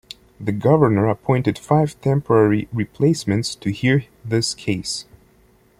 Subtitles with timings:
[0.39, 5.05] The Governor appointed five temporary replacements to hear this case.